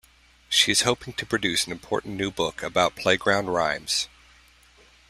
[0.49, 4.07] She is hoping to produce an important new book about playground rhymes.